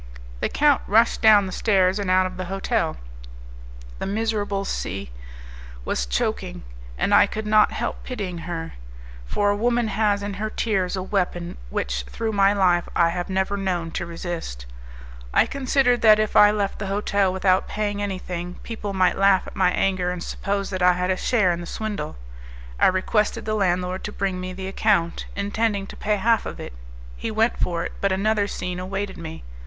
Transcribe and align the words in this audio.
The 0.39 0.49
count 0.49 0.81
rushed 0.87 1.21
down 1.21 1.45
the 1.45 1.51
stairs 1.51 1.99
and 1.99 2.09
out 2.09 2.25
of 2.25 2.35
the 2.35 2.45
hotel. 2.45 2.97
The 3.99 4.07
miserable 4.07 4.65
C 4.65 5.11
was 5.85 6.07
choking, 6.07 6.63
and 6.97 7.13
I 7.13 7.27
could 7.27 7.45
not 7.45 7.71
help 7.73 8.03
pitying 8.03 8.39
her; 8.49 8.73
for 9.27 9.51
a 9.51 9.55
woman 9.55 9.89
has 9.89 10.23
in 10.23 10.33
her 10.41 10.49
tears 10.49 10.95
a 10.95 11.03
weapon 11.03 11.55
which 11.69 12.01
through 12.09 12.31
my 12.31 12.51
life 12.51 12.89
I 12.95 13.09
have 13.09 13.29
never 13.29 13.55
known 13.55 13.91
to 13.91 14.07
resist. 14.07 14.65
I 15.35 15.45
considered 15.45 16.01
that 16.01 16.17
if 16.17 16.35
I 16.35 16.49
left 16.49 16.79
the 16.79 16.87
hotel 16.87 17.31
without 17.31 17.67
paying 17.67 18.01
anything, 18.01 18.55
people 18.63 18.93
might 18.93 19.19
laugh 19.19 19.45
at 19.45 19.55
my 19.55 19.69
anger 19.69 20.09
and 20.09 20.23
suppose 20.23 20.71
that 20.71 20.81
I 20.81 20.93
had 20.93 21.11
a 21.11 21.15
share 21.15 21.51
in 21.51 21.61
the 21.61 21.67
swindle; 21.67 22.15
I 22.79 22.87
requested 22.87 23.45
the 23.45 23.53
landlord 23.53 24.03
to 24.05 24.11
bring 24.11 24.41
me 24.41 24.51
the 24.51 24.67
account, 24.67 25.27
intending 25.35 25.85
to 25.85 25.95
pay 25.95 26.15
half 26.15 26.47
of 26.47 26.59
it. 26.59 26.73
He 27.15 27.29
went 27.29 27.59
for 27.59 27.83
it, 27.85 27.91
but 28.01 28.11
another 28.11 28.47
scene 28.47 28.79
awaited 28.79 29.19
me. 29.19 29.43